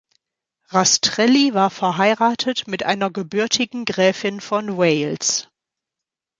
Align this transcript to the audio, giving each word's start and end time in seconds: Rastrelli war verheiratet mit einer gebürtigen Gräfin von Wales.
Rastrelli 0.69 1.53
war 1.53 1.69
verheiratet 1.69 2.65
mit 2.67 2.81
einer 2.81 3.11
gebürtigen 3.11 3.85
Gräfin 3.85 4.41
von 4.41 4.79
Wales. 4.79 5.47